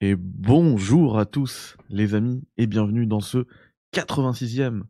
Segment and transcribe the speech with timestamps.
[0.00, 3.46] Et bonjour à tous les amis et bienvenue dans ce
[3.92, 4.82] 86e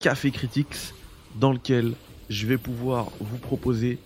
[0.00, 0.92] Café Critics
[1.38, 1.92] dans lequel
[2.30, 4.00] je vais pouvoir vous proposer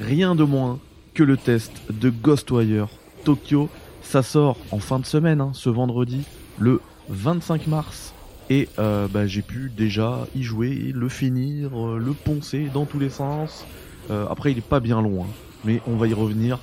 [0.00, 0.78] rien de moins
[1.12, 2.88] que le test de Ghostwire
[3.24, 3.68] Tokyo.
[4.00, 6.24] Ça sort en fin de semaine, hein, ce vendredi,
[6.58, 6.80] le
[7.10, 8.14] 25 mars.
[8.48, 12.98] Et euh, bah, j'ai pu déjà y jouer, le finir, euh, le poncer dans tous
[12.98, 13.66] les sens.
[14.10, 15.28] Euh, après, il est pas bien long, hein,
[15.66, 16.60] mais on va y revenir.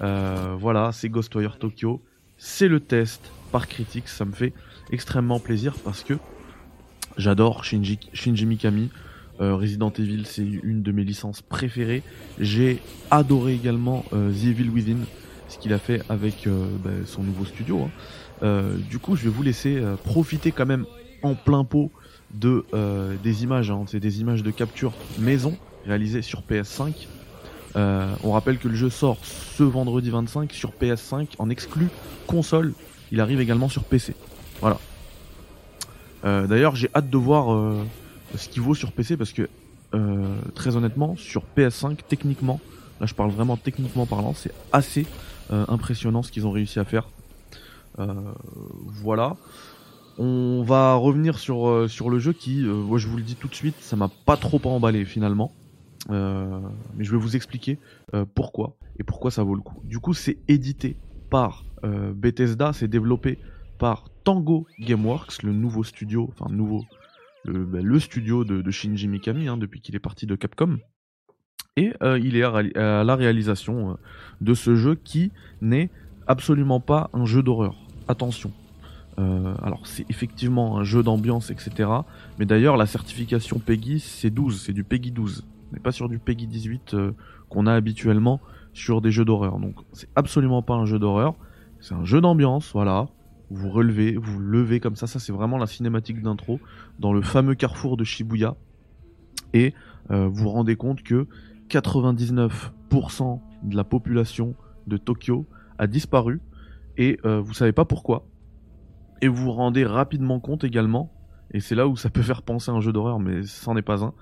[0.00, 2.00] voilà, c'est Ghostwire Tokyo.
[2.38, 4.08] C'est le test par critique.
[4.08, 4.52] Ça me fait
[4.90, 6.14] extrêmement plaisir parce que
[7.16, 7.98] j'adore Shinji,
[8.46, 8.90] Mikami.
[9.38, 12.02] Resident Evil, c'est une de mes licences préférées.
[12.38, 15.00] J'ai adoré également The Evil Within,
[15.48, 16.48] ce qu'il a fait avec
[16.82, 17.90] bah, son nouveau studio.
[18.40, 18.62] Hein.
[18.88, 20.86] du coup, je vais vous laisser profiter quand même
[21.22, 21.90] en plein pot
[22.34, 23.70] de euh, des images.
[23.70, 23.84] Hein.
[23.86, 27.06] C'est des images de capture maison réalisées sur PS5.
[27.76, 31.88] Euh, on rappelle que le jeu sort ce vendredi 25 sur PS5 en exclu
[32.26, 32.72] console.
[33.12, 34.14] Il arrive également sur PC.
[34.60, 34.78] Voilà.
[36.24, 37.74] Euh, d'ailleurs, j'ai hâte de voir
[38.34, 39.48] ce qu'il vaut sur PC parce que
[40.54, 42.60] très honnêtement, sur PS5, techniquement,
[43.00, 45.06] là je parle vraiment techniquement parlant, c'est assez
[45.50, 47.08] impressionnant ce qu'ils ont réussi à faire.
[49.02, 49.36] voilà.
[50.18, 53.34] On va revenir sur, euh, sur le jeu qui, euh, moi je vous le dis
[53.34, 55.52] tout de suite, ça m'a pas trop emballé finalement.
[56.10, 56.60] Euh,
[56.94, 57.78] mais je vais vous expliquer
[58.34, 59.80] pourquoi et pourquoi ça vaut le coup.
[59.84, 60.96] Du coup, c'est édité
[61.30, 63.38] par Bethesda, c'est développé
[63.78, 66.84] par Tango Gameworks, le nouveau studio, enfin nouveau,
[67.44, 70.78] le, ben, studio de, Shinji Mikami hein, depuis qu'il est parti de Capcom.
[71.76, 73.98] Et il est à, la réalisation
[74.40, 75.90] de ce jeu qui n'est
[76.26, 77.76] absolument pas un jeu d'horreur.
[78.08, 78.52] Attention,
[79.18, 81.90] euh, alors c'est effectivement un jeu d'ambiance, etc.
[82.38, 85.44] Mais d'ailleurs la certification PEGI c'est 12, c'est du PEGI 12.
[85.76, 87.12] N'est pas sur du PEGI 18 euh,
[87.48, 88.40] qu'on a habituellement
[88.72, 89.58] sur des jeux d'horreur.
[89.58, 91.34] Donc c'est absolument pas un jeu d'horreur,
[91.80, 93.06] c'est un jeu d'ambiance, voilà.
[93.50, 96.58] Vous relevez, vous levez comme ça, ça c'est vraiment la cinématique d'intro
[96.98, 98.56] dans le fameux carrefour de Shibuya.
[99.52, 99.74] Et
[100.10, 101.28] euh, vous vous rendez compte que
[101.68, 104.54] 99% de la population
[104.86, 105.46] de Tokyo
[105.78, 106.40] a disparu
[106.96, 108.24] et vous savez pas pourquoi
[109.22, 111.10] et vous vous rendez rapidement compte également,
[111.52, 113.82] et c'est là où ça peut faire penser à un jeu d'horreur, mais c'en est
[113.82, 114.12] pas un, euh,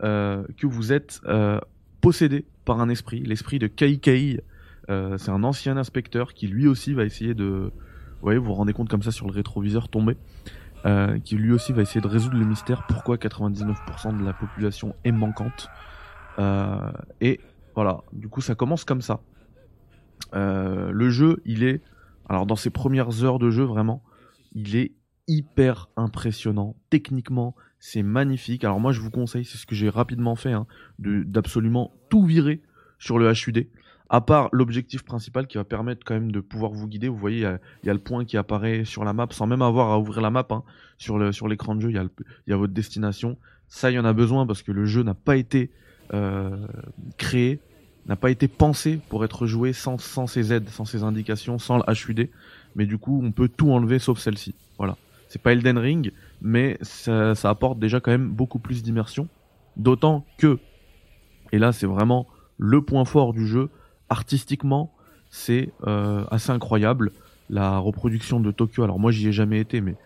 [0.00, 1.60] que vous êtes euh,
[2.04, 4.40] possédé par un esprit, l'esprit de Kaikei.
[4.90, 7.44] Euh, c'est un ancien inspecteur qui lui aussi va essayer de...
[7.44, 10.18] Vous voyez, vous vous rendez compte comme ça sur le rétroviseur tombé,
[10.84, 14.94] euh, qui lui aussi va essayer de résoudre le mystère pourquoi 99% de la population
[15.04, 15.68] est manquante.
[16.38, 17.40] Euh, et
[17.74, 19.20] voilà, du coup ça commence comme ça.
[20.34, 21.80] Euh, le jeu, il est...
[22.28, 24.02] Alors dans ses premières heures de jeu, vraiment,
[24.52, 24.92] il est
[25.26, 26.76] hyper impressionnant.
[26.90, 27.54] Techniquement,
[27.86, 28.64] c'est magnifique.
[28.64, 30.66] Alors moi, je vous conseille, c'est ce que j'ai rapidement fait, hein,
[30.98, 32.62] d'absolument tout virer
[32.98, 33.68] sur le HUD.
[34.08, 37.08] À part l'objectif principal qui va permettre quand même de pouvoir vous guider.
[37.08, 37.40] Vous voyez,
[37.82, 40.22] il y, a le point qui apparaît sur la map sans même avoir à ouvrir
[40.22, 40.46] la map.
[40.48, 40.62] Hein.
[40.96, 41.96] Sur l'écran de jeu, il
[42.46, 43.36] y, a votre destination.
[43.68, 45.70] Ça, il y en a besoin parce que le jeu n'a pas été
[46.14, 46.66] euh,
[47.18, 47.60] créé,
[48.06, 51.76] n'a pas été pensé pour être joué sans, sans ces aides, sans ces indications, sans
[51.76, 52.30] le HUD
[52.76, 54.54] mais du coup on peut tout enlever sauf celle-ci.
[54.78, 54.96] Voilà.
[55.34, 56.12] C'est pas Elden Ring,
[56.42, 59.26] mais ça, apporte déjà quand même beaucoup plus d'immersion.
[59.76, 60.60] D'autant que,
[61.50, 63.68] et là c'est vraiment le point fort du jeu,
[64.08, 64.94] artistiquement
[65.30, 67.10] c'est euh, assez incroyable.
[67.50, 69.96] La reproduction de Tokyo, alors moi j'y ai jamais été, mais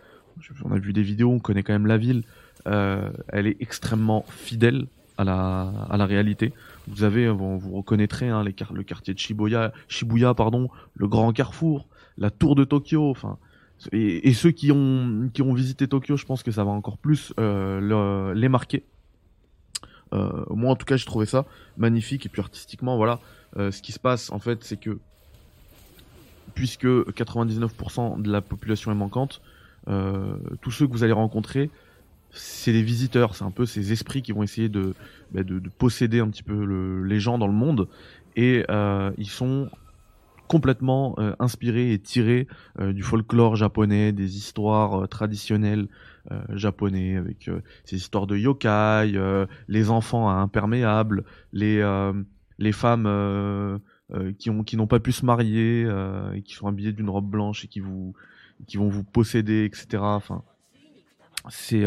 [0.64, 2.22] on a vu des vidéos, on connaît quand même la ville.
[2.66, 4.86] Euh, elle est extrêmement fidèle
[5.18, 6.54] à la, réalité.
[6.86, 11.34] Vous avez, vous, vous reconnaîtrez hein, les, le quartier de Shibuya, Shibuya, pardon, le grand
[11.34, 13.36] carrefour, la tour de Tokyo, enfin.
[13.92, 17.32] Et, ceux qui ont, qui ont visité Tokyo, je pense que ça va encore plus
[17.38, 18.84] euh, les marquer.
[20.12, 21.44] Euh, moi, en tout cas, j'ai trouvé ça
[21.76, 22.26] magnifique.
[22.26, 23.20] Et puis artistiquement, voilà,
[23.56, 24.98] euh, ce qui se passe, en fait, c'est que
[26.54, 29.40] puisque 99% de la population est manquante,
[30.60, 31.70] tous ceux que vous allez rencontrer,
[32.30, 34.94] c'est des visiteurs, c'est un peu ces esprits qui vont essayer de,
[35.32, 37.88] bah, de, posséder un petit peu les gens dans le monde.
[38.36, 38.64] Et
[39.18, 39.70] ils sont
[40.48, 42.48] complètement euh, inspiré et tiré
[42.80, 45.88] euh, du folklore japonais, des histoires euh, traditionnelles
[46.50, 47.50] japonais, avec
[47.86, 49.18] ces histoires de yokai,
[49.66, 51.24] les enfants imperméables,
[51.54, 51.82] les,
[52.58, 53.80] les femmes
[54.38, 55.88] qui ont qui n'ont pas pu se marier
[56.34, 58.12] et qui sont habillées d'une robe blanche et qui vous
[58.66, 60.02] qui vont vous posséder, etc.
[60.02, 60.42] Enfin,
[61.48, 61.86] c'est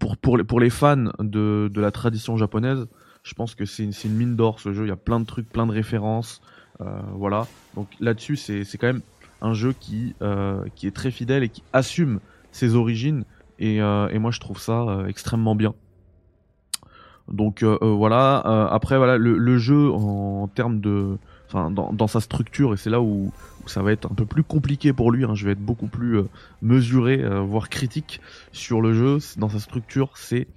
[0.00, 2.88] pour pour les, pour les fans de, de la tradition japonaise,
[3.22, 4.84] je pense que c'est une, une mine d'or ce jeu.
[4.84, 6.40] Il y a plein de trucs, plein de références.
[6.80, 7.46] Euh, voilà.
[7.74, 9.02] Donc là-dessus, c'est quand même
[9.42, 12.20] un jeu qui, euh, qui est très fidèle et qui assume
[12.52, 13.24] ses origines.
[13.58, 15.74] Et, euh, moi, je trouve ça extrêmement bien.
[17.28, 18.38] Donc voilà.
[18.72, 21.16] après, voilà, le, jeu en, termes de
[21.46, 23.32] enfin dans, sa structure, et c'est là où,
[23.66, 25.24] ça va être un peu plus compliqué pour lui.
[25.24, 25.34] Hein.
[25.34, 26.20] Je vais être beaucoup plus
[26.62, 28.20] mesuré, voire critique
[28.52, 29.18] sur le jeu.
[29.36, 30.48] Dans sa structure, c'est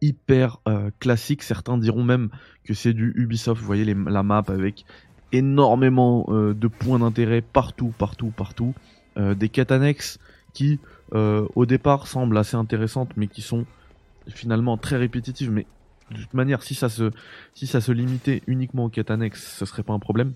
[0.00, 0.58] hyper
[0.98, 1.42] classique.
[1.42, 2.30] Certains diront même
[2.64, 3.60] que c'est du Ubisoft.
[3.60, 4.86] Vous voyez la map avec
[5.34, 8.74] énormément de points d'intérêt partout, partout, partout.
[9.16, 10.18] des quêtes annexes
[10.52, 10.80] qui,
[11.12, 13.66] au départ, semblent assez intéressantes, mais qui sont
[14.28, 15.66] finalement très répétitives, mais
[16.10, 17.10] de toute manière, si ça se,
[17.54, 20.34] si ça se limitait uniquement aux quêtes annexes, ce serait pas un problème.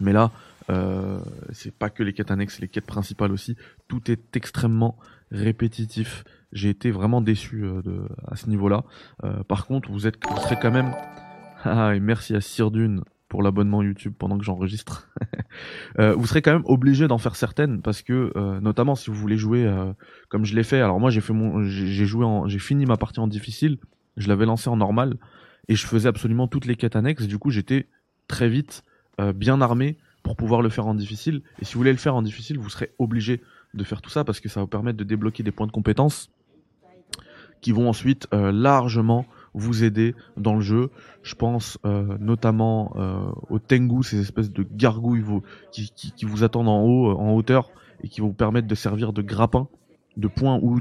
[0.00, 0.32] Mais là,
[0.70, 1.20] euh,
[1.52, 3.56] c'est pas que les quêtes annexes, les quêtes principales aussi.
[3.88, 4.98] Tout est extrêmement
[5.30, 6.24] répétitif.
[6.52, 8.84] J'ai été vraiment déçu euh, de, à ce niveau-là.
[9.24, 10.94] Euh, par contre, vous êtes, vous serez quand même.
[11.66, 13.04] Ah, et merci à Sirdune
[13.34, 15.10] pour l'abonnement YouTube pendant que j'enregistre.
[15.98, 19.16] euh, vous serez quand même obligé d'en faire certaines parce que, euh, notamment si vous
[19.16, 19.92] voulez jouer euh,
[20.28, 20.80] comme je l'ai fait.
[20.80, 23.78] Alors moi, j'ai fait mon, j'ai joué en, j'ai fini ma partie en difficile.
[24.16, 25.16] Je l'avais lancé en normal
[25.66, 27.26] et je faisais absolument toutes les quêtes annexes.
[27.26, 27.88] Du coup, j'étais
[28.28, 28.84] très vite
[29.34, 31.42] bien armé pour pouvoir le faire en difficile.
[31.60, 33.42] Et si vous voulez le faire en difficile, vous serez obligé
[33.74, 35.72] de faire tout ça parce que ça va vous permettre de débloquer des points de
[35.72, 36.30] compétences
[37.60, 40.90] qui vont ensuite largement vous aider dans le jeu.
[41.22, 45.24] Je pense euh, notamment euh, au Tengu, ces espèces de gargouilles
[45.70, 47.70] qui, vous attendent en haut, en hauteur,
[48.02, 49.68] et qui vont vous permettre de servir de grappin,
[50.16, 50.80] de point où,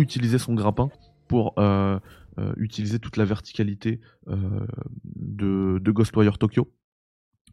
[0.00, 0.90] utiliser son grappin
[1.28, 1.98] pour euh,
[2.38, 4.66] euh, utiliser toute la verticalité euh,
[5.04, 6.68] de, de, Ghostwire Tokyo,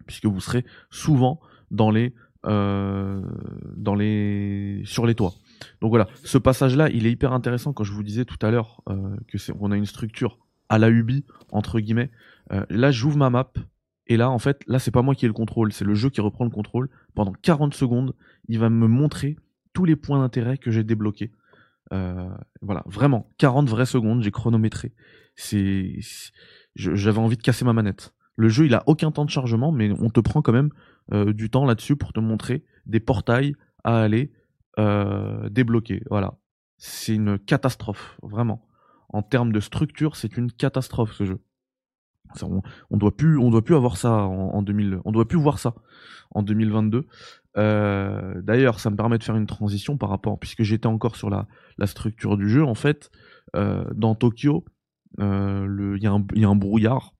[0.07, 1.39] puisque vous serez souvent
[1.69, 2.15] dans les,
[2.47, 3.21] euh,
[3.77, 5.35] dans les, sur les toits.
[5.81, 8.81] Donc voilà, ce passage-là, il est hyper intéressant quand je vous disais tout à l'heure
[8.89, 12.11] euh, que on a une structure à la Ubi entre guillemets.
[12.51, 13.51] Euh, là, j'ouvre ma map
[14.07, 16.09] et là, en fait, là, c'est pas moi qui ai le contrôle, c'est le jeu
[16.09, 16.89] qui reprend le contrôle.
[17.15, 18.13] Pendant 40 secondes,
[18.47, 19.37] il va me montrer
[19.73, 21.31] tous les points d'intérêt que j'ai débloqués.
[21.93, 22.29] Euh,
[22.61, 24.91] voilà, vraiment, 40 vraies secondes, j'ai chronométré.
[26.75, 28.13] J'avais envie de casser ma manette.
[28.35, 30.71] Le jeu, il a aucun temps de chargement, mais on te prend quand même
[31.13, 34.31] euh, du temps là-dessus pour te montrer des portails à aller
[34.79, 36.03] euh, débloquer.
[36.09, 36.35] Voilà,
[36.77, 38.67] c'est une catastrophe, vraiment.
[39.09, 41.39] En termes de structure, c'est une catastrophe ce jeu.
[42.89, 45.75] On, doit plus, avoir ça en, en 2000, on doit plus voir ça
[46.33, 47.05] en 2022.
[47.57, 51.29] Euh, D'ailleurs, ça me permet de faire une transition par rapport, puisque j'étais encore sur
[51.29, 51.47] la,
[51.85, 52.63] structure du jeu.
[52.63, 53.11] En fait,
[53.55, 54.65] euh, dans Tokyo,
[55.17, 57.13] il y, a un brouillard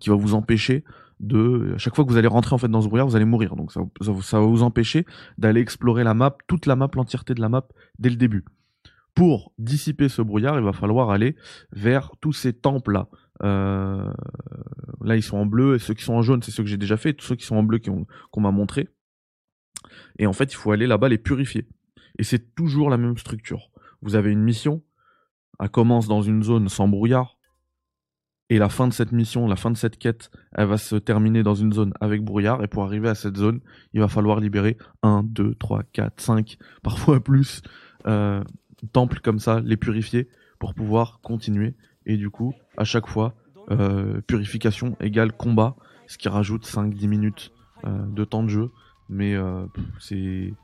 [0.00, 0.84] qui va vous empêcher
[1.20, 1.74] de.
[1.74, 3.56] À chaque fois que vous allez rentrer en fait dans ce brouillard, vous allez mourir.
[3.56, 5.06] Donc ça, va vous empêcher
[5.38, 7.66] d'aller explorer la map, toute la map, l'entièreté de la map
[7.98, 8.44] dès le début.
[9.14, 11.36] Pour dissiper ce brouillard, il va falloir aller
[11.72, 13.08] vers tous ces temples là.
[13.42, 14.12] Euh,
[15.02, 16.76] là, ils sont en bleu, et ceux qui sont en jaune, c'est ceux que j'ai
[16.76, 17.14] déjà fait.
[17.14, 18.88] Tous ceux qui sont en bleu qu'on qu m'a montré.
[20.18, 21.66] Et en fait, il faut aller là-bas les purifier.
[22.18, 23.70] Et c'est toujours la même structure.
[24.02, 24.82] Vous avez une mission,
[25.58, 27.36] elle commence dans une zone sans brouillard,
[28.50, 31.44] et la fin de cette mission, la fin de cette quête, elle va se terminer
[31.44, 33.60] dans une zone avec brouillard, et pour arriver à cette zone,
[33.94, 37.62] il va falloir libérer 1, 2, 3, 4, 5, parfois plus,
[38.08, 38.42] euh,
[38.92, 41.74] temples comme ça, les purifier, pour pouvoir continuer.
[42.06, 43.34] Et du coup, à chaque fois,
[43.70, 45.76] euh, purification égale combat,
[46.08, 47.52] ce qui rajoute 5-10 minutes
[47.84, 48.70] euh, de temps de jeu
[49.12, 49.34] mais
[49.98, 50.54] c'est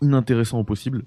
[0.00, 1.04] inintéressant au possible.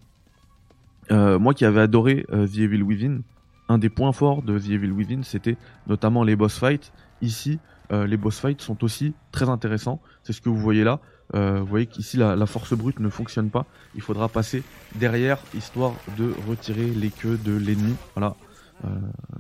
[1.09, 3.21] Moi qui avais adoré The Evil Within,
[3.71, 5.57] un des points forts de The Evil Within, c'était
[5.87, 6.91] notamment les boss fights.
[7.21, 7.59] Ici,
[7.91, 10.01] euh, les boss fights sont aussi très intéressants.
[10.23, 10.99] C'est ce que vous voyez là.
[11.33, 13.65] Euh, vous voyez qu'ici la, force brute ne fonctionne pas.
[13.95, 14.63] Il faudra passer
[14.95, 17.95] derrière histoire de retirer les queues de l'ennemi.
[18.15, 18.35] Voilà.
[18.83, 18.87] Euh,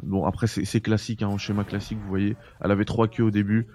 [0.03, 3.31] bon après c'est classique, hein, en schéma classique, vous voyez, elle avait trois queues au
[3.31, 3.65] début,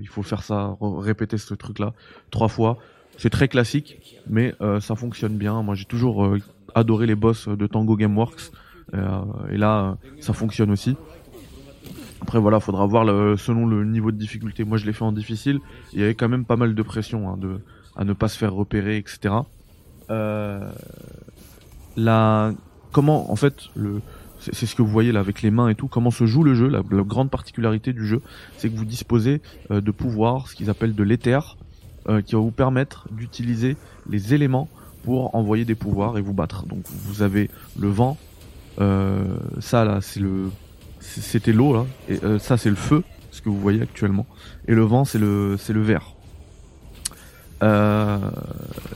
[0.00, 1.92] il faut faire ça, répéter ce truc là
[2.30, 2.78] trois fois.
[3.16, 5.60] C'est très classique, mais ça fonctionne bien.
[5.64, 6.36] Moi j'ai toujours
[6.76, 8.52] adoré les boss de Tango Gameworks,
[8.92, 10.96] et là ça fonctionne aussi.
[12.20, 13.04] Après voilà, faudra voir
[13.38, 14.64] selon le niveau de difficulté.
[14.64, 15.60] Moi je l'ai fait en difficile,
[15.92, 17.38] il y avait quand même pas mal de pression hein,
[17.96, 19.34] à ne pas se faire repérer, etc.
[21.96, 22.52] la
[22.92, 23.70] comment en fait
[24.38, 26.54] c'est ce que vous voyez là avec les mains et tout, comment se joue le
[26.54, 26.68] jeu.
[26.68, 28.20] La, grande particularité du jeu,
[28.56, 29.40] c'est que vous disposez
[29.70, 31.56] euh, de pouvoirs, ce qu'ils appellent de l'éther,
[32.08, 33.76] euh, qui va vous permettre d'utiliser
[34.08, 34.68] les éléments
[35.02, 36.66] pour envoyer des pouvoirs et vous battre.
[36.66, 38.27] Donc vous avez le vent, euh,
[38.78, 40.50] ça là c'est le,
[41.00, 44.26] c'était l'eau là, et euh, ça c'est le feu, ce que vous voyez actuellement,
[44.66, 46.14] et le vent c'est le, c'est le vert.
[47.62, 48.18] Euh,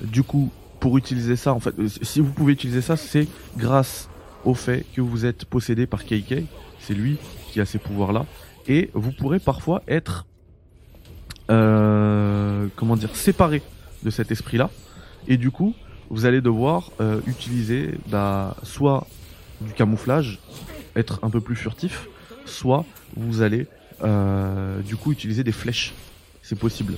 [0.03, 4.09] du coup, pour utiliser ça, en fait, si vous pouvez utiliser ça, c'est grâce
[4.45, 6.45] au fait que vous êtes possédé par KK,
[6.81, 7.19] c'est lui
[7.51, 8.27] qui a ces pouvoirs-là,
[8.69, 10.27] et vous pourrez parfois être,
[11.51, 13.63] euh, comment dire, séparé
[14.03, 14.71] de cet esprit-là,
[15.29, 15.75] et du coup,
[16.11, 19.07] vous allez devoir euh, utiliser bah, soit
[19.63, 20.41] du camouflage,
[20.97, 22.09] être un peu plus furtif,
[22.45, 22.85] soit
[23.17, 23.67] vous allez
[24.03, 25.95] euh, du coup utiliser des flèches
[26.43, 26.95] c'est possible.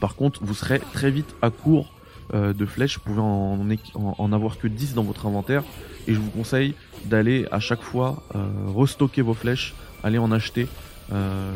[0.00, 1.92] Par contre, vous serez très vite à court
[2.32, 5.64] euh, de flèches, vous pouvez en, avoir que 10 dans votre inventaire,
[6.06, 6.74] et je vous conseille
[7.06, 10.68] d'aller à chaque fois euh, restocker vos flèches, aller en acheter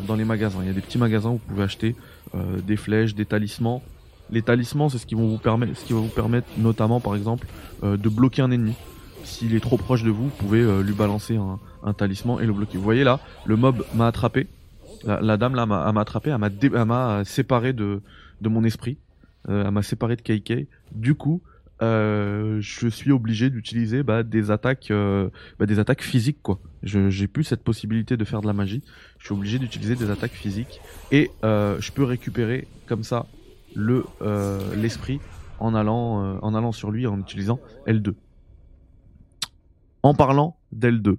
[0.05, 0.59] dans les magasins.
[0.63, 1.95] Il y a des petits magasins où vous pouvez acheter
[2.33, 3.81] des flèches, des talismans.
[4.29, 7.47] Les talismans, c'est ce qui va vous permettre notamment, par exemple,
[7.81, 8.73] de bloquer un ennemi.
[9.25, 11.37] S'il est trop proche de vous, vous pouvez lui balancer
[11.83, 12.77] un, talisman et le bloquer.
[12.77, 14.47] Vous voyez là, le mob m'a attrapé.
[15.05, 18.01] La, dame là m'a attrapé, elle m'a séparé de,
[18.41, 18.97] mon esprit.
[19.49, 20.67] Euh, elle m'a séparé de KK.
[20.91, 21.41] Du coup,
[21.81, 25.29] euh, je suis obligé d'utiliser bah, des attaques, euh,
[25.59, 26.59] bah, des attaques physiques quoi.
[26.83, 28.81] J'ai plus cette possibilité de faire de la magie.
[29.19, 33.25] Je suis obligé d'utiliser des attaques physiques et je peux récupérer comme ça
[33.75, 34.05] le
[34.75, 35.19] l'esprit
[35.59, 38.13] en allant en allant sur lui en utilisant L2.
[40.05, 41.17] En parlant d'L2,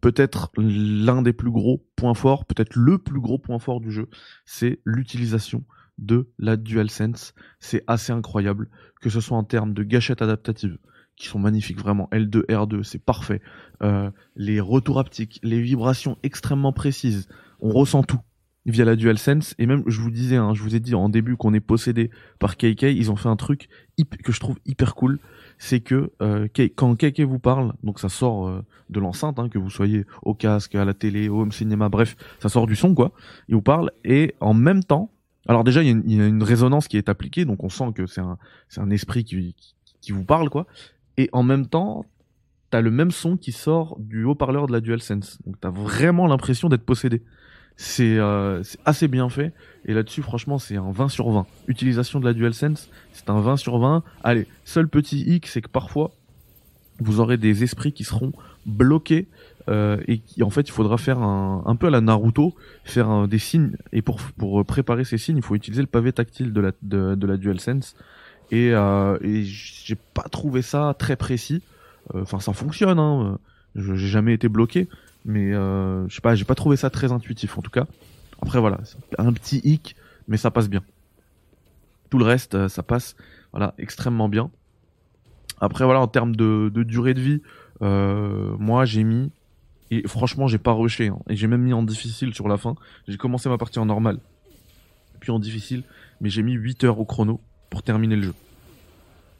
[0.00, 4.08] peut-être l'un des plus gros points forts, peut-être le plus gros point fort du jeu,
[4.46, 5.64] c'est l'utilisation
[5.98, 7.34] de la DualSense.
[7.58, 8.70] C'est assez incroyable,
[9.02, 10.78] que ce soit en termes de gâchettes adaptatives,
[11.14, 13.42] qui sont magnifiques vraiment, L2, R2, c'est parfait.
[13.82, 17.28] Euh, les retours haptiques, les vibrations extrêmement précises,
[17.60, 18.20] on ressent tout
[18.66, 19.54] via la DualSense.
[19.58, 22.10] Et même, je vous disais, hein, je vous ai dit en début qu'on est possédé
[22.38, 23.68] par KK, ils ont fait un truc
[24.24, 25.18] que je trouve hyper cool.
[25.58, 29.58] C'est que euh, quand KK vous parle, donc ça sort euh, de l'enceinte, hein, que
[29.58, 32.94] vous soyez au casque, à la télé, au home cinéma, bref, ça sort du son
[32.94, 33.12] quoi.
[33.48, 35.10] Il vous parle et en même temps,
[35.48, 38.20] alors déjà, il y, a une, résonance qui est appliquée, donc on sent que c'est
[38.20, 38.38] un,
[38.68, 39.54] c'est un esprit qui,
[40.00, 40.66] qui, vous parle, quoi.
[41.16, 42.04] Et en même temps,
[42.70, 45.38] t'as le même son qui sort du haut-parleur de la DualSense.
[45.44, 47.22] Donc t'as vraiment l'impression d'être possédé.
[47.82, 49.52] C'est, euh, assez bien fait.
[49.86, 51.46] Et là-dessus, franchement, c'est un 20 sur 20.
[51.66, 54.02] Utilisation de la DualSense, c'est un 20 sur 20.
[54.22, 56.12] Allez, seul petit hic, c'est que parfois,
[56.98, 58.32] vous aurez des esprits qui seront
[58.66, 59.26] bloqués
[59.68, 63.38] euh, et en fait il faudra faire un, un peu à la Naruto, faire des
[63.38, 66.72] signes et pour pour préparer ces signes il faut utiliser le pavé tactile de la
[66.82, 67.94] de, de la DualSense
[68.50, 71.62] et, euh, et j'ai pas trouvé ça très précis.
[72.14, 73.38] Euh, enfin ça fonctionne, hein.
[73.76, 74.88] j'ai jamais été bloqué,
[75.24, 77.86] mais euh, je sais pas j'ai pas trouvé ça très intuitif en tout cas.
[78.42, 78.78] Après voilà
[79.18, 79.96] un petit hic
[80.28, 80.82] mais ça passe bien.
[82.08, 83.16] Tout le reste euh, ça passe
[83.52, 84.50] voilà extrêmement bien.
[85.60, 87.42] Après voilà en termes de, durée de vie,
[87.82, 89.30] euh, moi j'ai mis
[89.90, 91.08] et franchement, j'ai pas rushé.
[91.08, 91.18] Hein.
[91.28, 92.76] Et j'ai même mis en difficile sur la fin.
[93.08, 94.18] J'ai commencé ma partie en normal.
[95.18, 95.82] Puis en difficile.
[96.20, 98.34] Mais j'ai mis 8 heures au chrono pour terminer le jeu.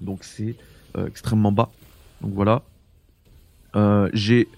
[0.01, 0.57] Donc c'est
[0.97, 1.71] euh, extrêmement bas.
[2.21, 2.63] Donc voilà.
[3.77, 4.49] Euh, j'ai,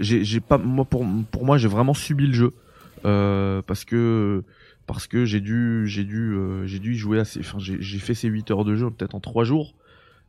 [0.00, 2.54] j'ai, pas, moi pour, pour moi, j'ai vraiment subi le jeu
[3.02, 4.42] parce que
[4.86, 7.40] parce que j'ai dû, j'ai dû, j'ai dû y jouer assez.
[7.40, 9.74] Enfin, j'ai fait ces 8 heures de jeu peut-être en 3 jours,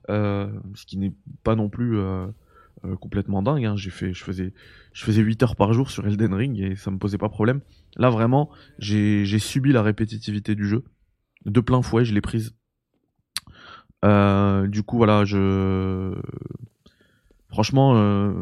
[0.09, 1.13] ce qui n'est
[1.43, 1.97] pas non plus
[2.85, 3.65] euh, complètement dingue.
[3.65, 3.75] Hein.
[3.75, 4.53] J'ai fait, je faisais,
[4.93, 7.61] je faisais 8 heures par jour sur Elden Ring et ça me posait pas problème.
[7.95, 10.83] Là vraiment, j'ai subi la répétitivité du jeu
[11.45, 12.53] de plein fouet, je l'ai prise.
[14.05, 16.13] Euh, du coup voilà, je
[17.49, 18.33] franchement, euh,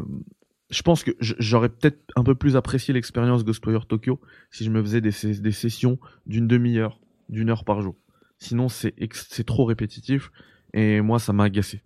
[0.70, 4.20] je pense que j'aurais peut-être un peu plus apprécié l'expérience Ghostwire Tokyo
[4.50, 7.96] si je me faisais des, sessions d'une demi-heure, d'une heure par jour.
[8.38, 10.30] Sinon c'est trop répétitif
[10.74, 11.82] et moi ça m'a agacé.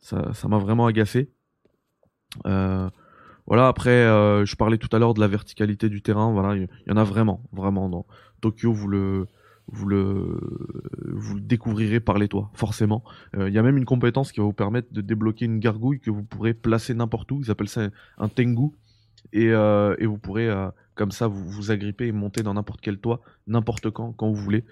[0.00, 1.30] Ça m'a vraiment agacé.
[2.46, 2.88] Euh,
[3.46, 6.32] voilà, après, euh, je parlais tout à l'heure de la verticalité du terrain.
[6.32, 8.06] Voilà, il y, en a vraiment, vraiment dans
[8.40, 8.72] Tokyo.
[8.72, 9.26] Vous le,
[9.68, 10.38] vous le,
[11.40, 13.04] découvrirez par les toits, forcément.
[13.36, 16.00] Euh, il y a même une compétence qui va vous permettre de débloquer une gargouille
[16.00, 17.40] que vous pourrez placer n'importe où.
[17.40, 17.88] Ils appellent ça
[18.18, 18.70] un tengu.
[19.32, 20.50] Et, et vous pourrez
[20.94, 24.42] comme ça vous vous agripper et monter dans n'importe quel toit, n'importe quand, quand vous
[24.42, 24.64] voulez.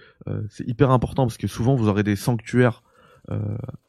[0.51, 2.90] c'est hyper important parce que souvent vous aurez des sanctuaires euh,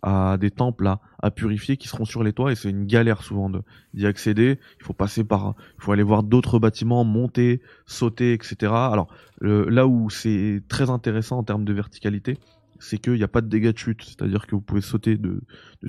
[0.04, 3.24] à des temples à, à, purifier qui seront sur les toits et c'est une galère
[3.24, 3.52] souvent
[3.94, 4.60] d'y accéder.
[4.80, 8.72] Il faut passer par, il faut aller voir d'autres bâtiments, monter, sauter, etc.
[8.72, 9.08] Alors
[9.42, 12.38] là où c'est très intéressant en termes de verticalité,
[12.82, 15.42] c'est qu'il n'y a pas de dégâts de chute, c'est-à-dire que vous pouvez sauter de,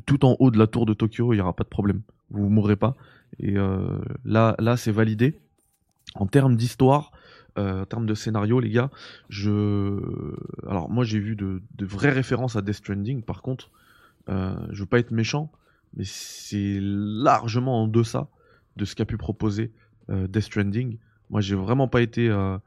[0.07, 2.45] tout en haut de la tour de Tokyo, il n'y aura pas de problème, vous
[2.45, 2.97] ne mourrez pas.
[3.41, 5.41] Et euh, là, là c'est validé.
[6.15, 7.22] En termes d'histoire, euh,
[7.57, 8.91] en termes de scénario, les gars,
[9.29, 10.01] je.
[10.67, 13.23] Alors, moi, j'ai vu de, vraies références à Death Stranding.
[13.23, 13.71] Par contre,
[14.29, 15.51] euh, je veux pas être méchant,
[15.97, 18.29] mais c'est largement en deçà
[18.77, 19.73] de ce qu'a pu proposer
[20.11, 20.99] euh, Death Stranding.
[21.31, 22.59] Moi, j'ai vraiment pas été euh,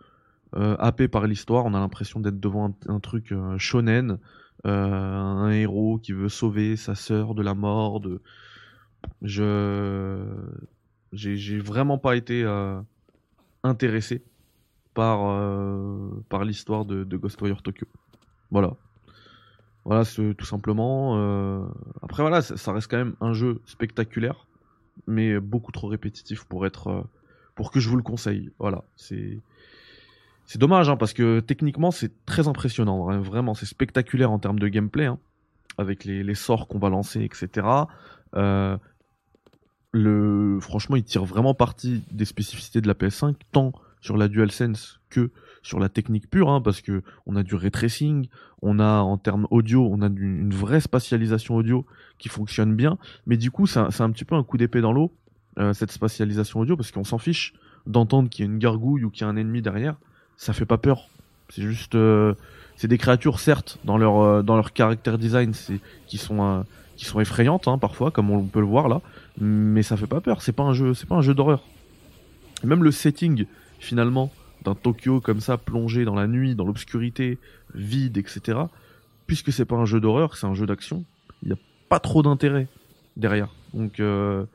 [0.54, 1.66] happé par l'histoire.
[1.66, 4.20] On a l'impression d'être devant un, truc shonen,
[4.64, 8.00] un héros qui veut sauver sa sœur de la mort.
[8.00, 8.22] De...
[9.22, 10.26] Je.
[11.14, 12.44] J'ai vraiment pas été
[13.64, 14.26] intéressé
[14.96, 17.86] par, euh, par l'histoire de, de Ghostwire Tokyo.
[18.50, 18.74] Voilà.
[19.84, 21.20] Voilà, tout simplement.
[21.20, 21.64] Euh,
[22.02, 24.48] après, voilà, ça, reste quand même un jeu spectaculaire,
[25.06, 26.88] mais beaucoup trop répétitif pour être.
[26.88, 27.02] Euh,
[27.54, 28.50] pour que je vous le conseille.
[28.58, 29.40] Voilà, c'est.
[30.46, 34.60] c'est dommage hein, parce que techniquement c'est très impressionnant, hein, vraiment c'est spectaculaire en termes
[34.60, 35.20] de gameplay, hein,
[35.78, 37.68] avec les, sorts qu'on va lancer, etc.
[39.94, 43.72] Le, franchement, il tire vraiment parti des spécificités de la PS5, tant
[44.06, 45.32] sur la DualSense que
[45.64, 48.28] sur la technique pure, hein, parce que on a du ray tracing,
[48.62, 51.88] on a en termes audio, on a une vraie spatialisation audio
[52.20, 55.12] qui fonctionne bien, mais du coup, c'est un, petit peu un coup d'épée dans l'eau,
[55.58, 57.54] euh, cette spatialisation audio, parce qu'on s'en fiche
[57.88, 59.96] d'entendre qu'il y a une gargouille ou qu'il y a un ennemi derrière,
[60.38, 61.10] ça fait pas peur.
[61.50, 62.36] C'est juste, euh,
[62.76, 65.54] c'est des créatures certes dans leur euh, dans leur caractère design,
[66.06, 66.64] qui sont
[66.96, 69.02] qui sont effrayantes hein, parfois, comme on peut le voir là,
[69.42, 70.44] mais ça fait pas peur.
[70.44, 71.64] C'est pas un jeu, c'est pas un jeu d'horreur.
[72.64, 73.46] Même le setting
[73.80, 74.32] finalement
[74.64, 77.38] d'un Tokyo comme ça plongé dans la nuit, dans l'obscurité,
[77.74, 78.60] vide, etc.
[79.28, 81.06] Puisque c'est pas un jeu d'horreur, c'est un jeu d'action.
[81.44, 81.58] Il n'y a
[81.90, 82.68] pas trop d'intérêt
[83.18, 83.50] derrière.
[83.74, 84.46] Donc euh,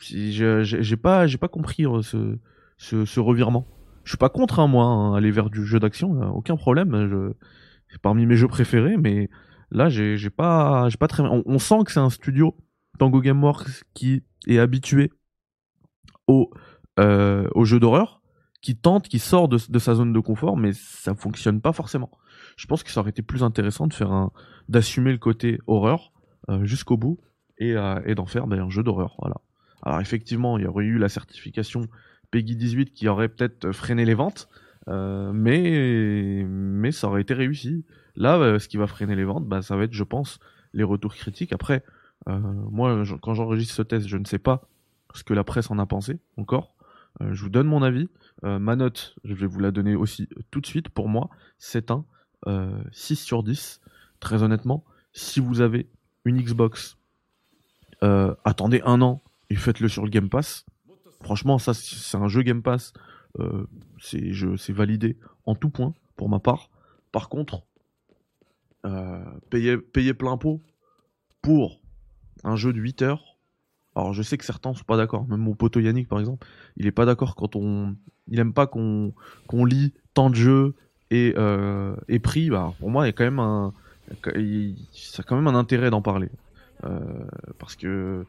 [0.00, 3.66] j'ai pas pas compris euh, ce, ce, revirement.
[4.04, 7.34] Je suis pas contre hein, moi hein, aller vers du jeu d'action, aucun problème.
[7.90, 9.28] C'est parmi mes jeux préférés, mais
[9.72, 11.22] Là, j'ai pas, pas très.
[11.22, 12.54] On, sent que c'est un studio
[12.98, 15.10] Tango Gameworks qui est habitué
[16.26, 16.50] au,
[17.00, 18.20] euh, au jeu d'horreur,
[18.62, 22.10] qui tente, qui sort de, sa zone de confort, mais ça fonctionne pas forcément.
[22.56, 24.32] Je pense que ça aurait été plus intéressant de faire un,
[24.68, 26.12] d'assumer le côté horreur
[26.48, 27.18] euh, jusqu'au bout
[27.58, 29.16] et, euh, et d'en faire un jeu d'horreur.
[29.18, 29.36] Voilà.
[29.82, 31.82] Alors effectivement, il y aurait eu la certification
[32.30, 34.48] Peggy 18 qui aurait peut-être freiné les ventes,
[34.86, 37.84] mais mais ça aurait été réussi.
[38.16, 40.38] Là, euh, ce qui va freiner les ventes, bah, ça va être, je pense,
[40.72, 41.52] les retours critiques.
[41.52, 41.82] Après,
[42.28, 44.68] euh, moi, quand j'enregistre ce test, je ne sais pas
[45.14, 46.71] ce que la presse en a pensé encore.
[47.22, 48.08] Euh, je vous donne mon avis.
[48.42, 50.88] ma note, je vais vous la donner aussi tout de suite.
[50.88, 52.04] Pour moi, c'est un
[52.90, 53.80] 6 sur 10.
[54.18, 55.88] Très honnêtement, si vous avez
[56.24, 56.98] une Xbox,
[58.00, 60.66] attendez un an et faites-le sur le Game Pass.
[61.22, 62.92] Franchement, ça, c'est un jeu Game Pass.
[64.00, 66.68] c'est validé en tout point pour ma part.
[67.12, 67.64] Par contre,
[68.84, 70.60] euh, payer, payer plein pot
[71.40, 71.80] pour
[72.42, 73.31] un jeu de 8 heures.
[73.94, 76.86] Alors je sais que certains sont pas d'accord, même mon pote Yannick par exemple, il
[76.86, 77.94] est pas d'accord quand on,
[78.28, 79.12] il aime pas qu'on
[79.46, 80.74] qu'on lit tant de jeux
[81.10, 82.50] et euh, et prix.
[82.50, 83.74] Bah, pour moi il y a quand même un,
[84.92, 86.30] ça a quand même un intérêt d'en parler
[86.84, 86.98] euh,
[87.58, 88.24] parce que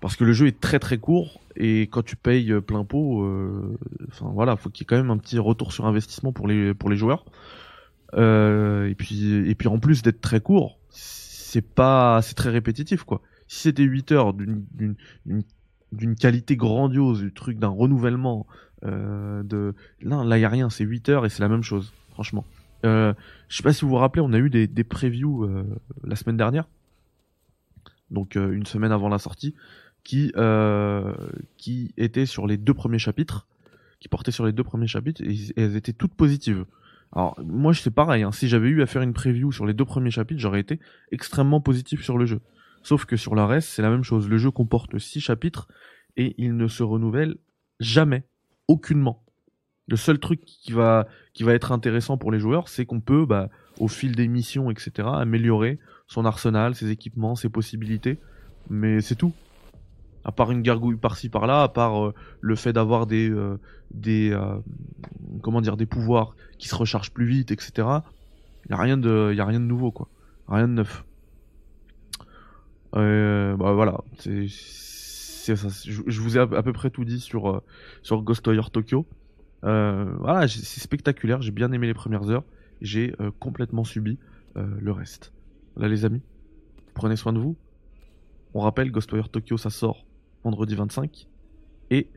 [0.00, 3.76] parce que le jeu est très très court et quand tu payes plein pot, euh,
[4.08, 6.74] enfin voilà, faut qu'il y ait quand même un petit retour sur investissement pour les
[6.74, 7.24] pour les joueurs.
[8.14, 13.04] Euh, et puis et puis en plus d'être très court, c'est pas c'est très répétitif
[13.04, 13.20] quoi.
[13.48, 14.96] Si c'était 8 heures d'une
[16.16, 18.46] qualité grandiose, du truc d'un renouvellement
[18.84, 21.92] euh, de là là y a rien, c'est 8 heures et c'est la même chose
[22.10, 22.44] franchement.
[22.84, 23.12] Euh,
[23.48, 25.64] je sais pas si vous vous rappelez, on a eu des, previews euh,
[26.04, 26.66] la semaine dernière,
[28.10, 29.54] donc euh, une semaine avant la sortie,
[30.04, 30.32] qui
[31.96, 33.46] étaient sur les deux premiers chapitres,
[34.00, 36.64] qui portaient sur les deux premiers chapitres et, et elles étaient toutes positives.
[37.12, 38.32] Alors moi c'est pareil, hein.
[38.32, 40.78] si j'avais eu à faire une preview sur les deux premiers chapitres, j'aurais été
[41.10, 42.40] extrêmement positif sur le jeu.
[42.82, 44.28] Sauf que sur la reste, c'est la même chose.
[44.28, 45.68] Le jeu comporte six chapitres
[46.16, 47.36] et il ne se renouvelle
[47.80, 48.24] jamais,
[48.66, 49.24] aucunement.
[49.86, 53.24] Le seul truc qui va qui va être intéressant pour les joueurs, c'est qu'on peut,
[53.24, 58.18] bah, au fil des missions, etc., améliorer son arsenal, ses équipements, ses possibilités.
[58.68, 59.32] Mais c'est tout
[60.28, 63.58] à part une gargouille par-ci par-là, à part euh, le fait d'avoir des euh,
[63.92, 64.58] des euh,
[65.42, 67.88] comment dire des pouvoirs qui se rechargent plus vite, etc.
[68.66, 70.08] Il y a rien de y a rien de nouveau quoi,
[70.48, 71.04] rien de neuf.
[73.02, 75.68] Bah voilà, c'est ça.
[75.86, 77.62] Je, vous ai à, peu près tout dit sur
[78.02, 79.06] sur Ghostwire Tokyo.
[79.62, 81.42] voilà, c'est spectaculaire.
[81.42, 82.44] J'ai bien aimé les premières heures.
[82.80, 84.18] J'ai complètement subi
[84.54, 85.32] le reste.
[85.76, 86.22] Là les amis,
[86.94, 87.56] prenez soin de vous.
[88.54, 90.04] On rappelle, Ghostwire Tokyo, ça sort
[90.44, 91.28] vendredi 25.
[91.90, 92.08] Et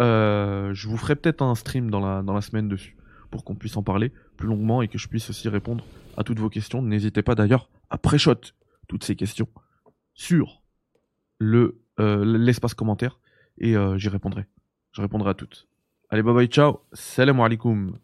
[0.00, 2.96] euh, je vous ferai peut-être un stream dans la, dans la semaine dessus
[3.30, 5.84] pour qu'on puisse en parler plus longuement et que je puisse aussi répondre
[6.16, 6.82] à toutes vos questions.
[6.82, 8.52] N'hésitez pas d'ailleurs à pré-shot
[8.88, 9.48] toutes ces questions
[10.14, 10.62] sur
[11.38, 13.20] le euh, l'espace commentaire
[13.58, 14.46] et euh, j'y répondrai.
[14.92, 15.68] Je répondrai à toutes.
[16.10, 16.80] Allez, bye bye, ciao.
[16.92, 17.98] Salam alaikum.